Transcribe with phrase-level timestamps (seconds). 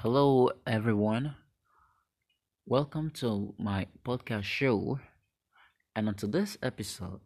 [0.00, 1.36] Hello, everyone.
[2.66, 5.00] Welcome to my podcast show.
[5.96, 7.20] And on today's episode,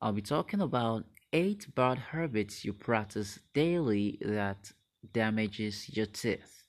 [0.00, 4.72] I'll be talking about eight bad habits you practice daily that
[5.12, 6.62] damages your teeth.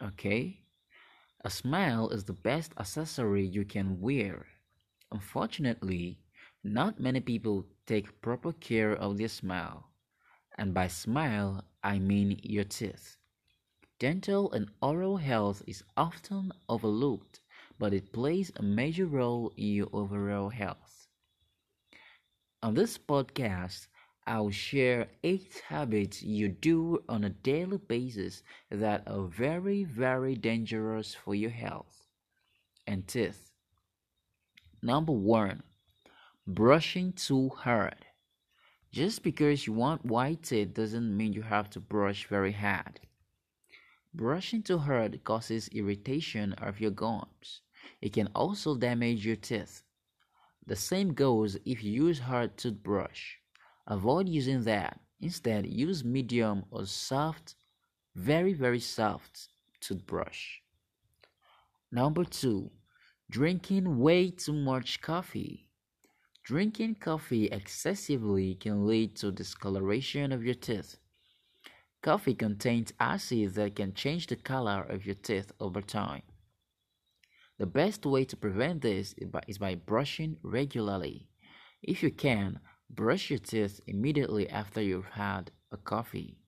[0.00, 0.60] Okay?
[1.44, 4.46] A smile is the best accessory you can wear.
[5.10, 6.20] Unfortunately,
[6.62, 9.90] not many people take proper care of their smile.
[10.56, 13.16] And by smile, I mean your teeth.
[13.98, 17.40] Dental and oral health is often overlooked,
[17.78, 21.08] but it plays a major role in your overall health.
[22.62, 23.86] On this podcast,
[24.26, 31.14] I'll share eight habits you do on a daily basis that are very, very dangerous
[31.14, 32.04] for your health
[32.86, 33.54] and teeth.
[34.82, 35.62] Number one,
[36.46, 38.07] brushing too hard.
[38.90, 43.00] Just because you want white teeth doesn't mean you have to brush very hard.
[44.14, 47.60] Brushing too hard causes irritation of your gums.
[48.00, 49.82] It can also damage your teeth.
[50.66, 53.36] The same goes if you use hard toothbrush.
[53.86, 55.00] Avoid using that.
[55.20, 57.56] Instead, use medium or soft,
[58.14, 59.48] very very soft
[59.80, 60.60] toothbrush.
[61.90, 62.70] Number 2.
[63.30, 65.67] Drinking way too much coffee.
[66.48, 70.96] Drinking coffee excessively can lead to discoloration of your teeth.
[72.02, 76.22] Coffee contains acids that can change the color of your teeth over time.
[77.58, 79.14] The best way to prevent this
[79.46, 81.28] is by brushing regularly.
[81.82, 86.38] If you can, brush your teeth immediately after you've had a coffee.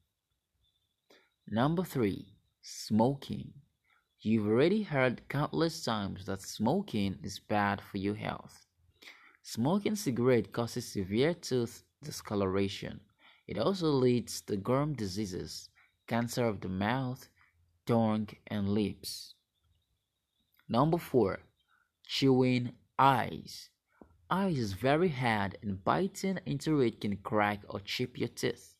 [1.46, 2.24] Number 3.
[2.62, 3.52] Smoking.
[4.18, 8.64] You've already heard countless times that smoking is bad for your health.
[9.42, 13.00] Smoking cigarette causes severe tooth discoloration.
[13.46, 15.69] It also leads to gum diseases,
[16.06, 17.28] cancer of the mouth,
[17.86, 19.34] tongue, and lips.
[20.68, 21.41] Number 4.
[22.06, 23.70] Chewing ice.
[24.30, 28.74] Ice is very hard and biting into it can crack or chip your teeth.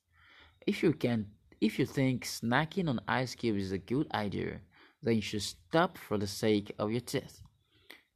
[0.67, 1.27] If you can
[1.61, 4.61] if you think snacking on ice cubes is a good idea,
[5.03, 7.43] then you should stop for the sake of your teeth.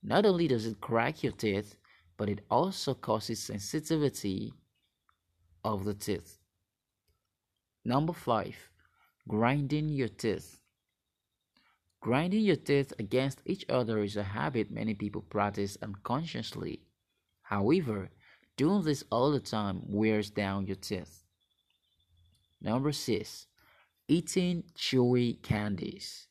[0.03, 1.77] Not only does it crack your teeth,
[2.17, 4.53] but it also causes sensitivity
[5.65, 6.39] of the teeth.
[7.85, 8.55] Number 5.
[9.29, 10.61] Grinding your teeth.
[12.01, 16.81] Grinding your teeth against each other is a habit many people practice unconsciously.
[17.43, 18.11] However,
[18.57, 21.25] doing this all the time wears down your teeth.
[22.61, 23.47] Number 6.
[24.09, 26.29] Eating chewy candies.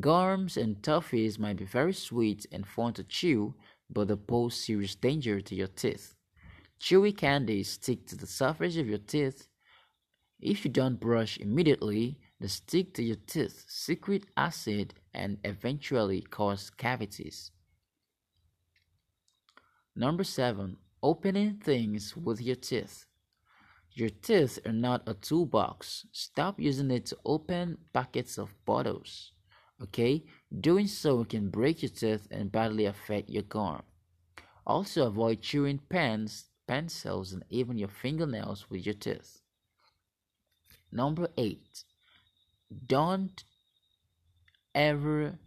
[0.00, 3.54] Gums and toffees might be very sweet and fun to chew,
[3.90, 6.14] but they pose serious danger to your teeth.
[6.80, 9.46] Chewy candies stick to the surface of your teeth.
[10.40, 16.70] If you don't brush immediately, they stick to your teeth, secrete acid, and eventually cause
[16.70, 17.52] cavities.
[19.94, 20.76] Number 7.
[21.02, 23.06] Opening things with your teeth.
[23.92, 26.06] Your teeth are not a toolbox.
[26.12, 29.32] Stop using it to open packets of bottles.
[29.82, 30.24] Okay?
[30.60, 33.82] Doing so can break your teeth and badly affect your gum.
[34.66, 39.40] Also, avoid chewing pens, pencils, and even your fingernails with your teeth.
[40.92, 41.84] Number 8.
[42.86, 43.44] Don't
[44.74, 45.38] ever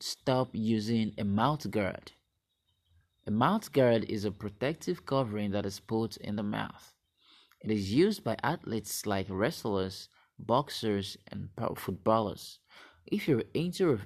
[0.00, 2.12] stop using a mouth guard.
[3.26, 6.94] A mouth guard is a protective covering that is put in the mouth.
[7.60, 12.58] It is used by athletes like wrestlers, boxers, and footballers.
[13.10, 14.00] If you're into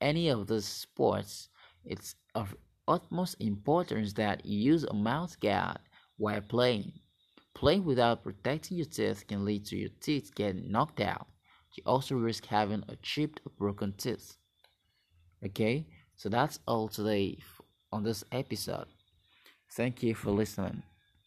[0.00, 1.48] any of those sports,
[1.84, 2.54] it's of
[2.86, 5.78] utmost importance that you use a mouth guard
[6.18, 6.92] while playing.
[7.54, 11.28] Playing without protecting your teeth can lead to your teeth getting knocked out.
[11.76, 14.36] You also risk having a chipped or broken tooth.
[15.44, 15.86] Okay,
[16.16, 17.38] so that's all today
[17.90, 18.86] on this episode.
[19.70, 20.82] Thank you for listening.